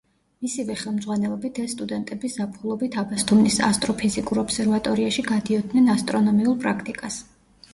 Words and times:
მისივე 0.43 0.75
ხელმძღვანელობით 0.83 1.59
ეს 1.63 1.75
სტუდენტები 1.75 2.31
ზაფხულობით 2.35 2.97
აბასთუმნის 3.01 3.59
ასტროფიზიკურ 3.69 4.41
ობსერვატორიაში 4.45 5.27
გადიოდნენ 5.31 5.93
ასტრონომიულ 5.99 6.59
პრაქტიკას. 6.67 7.25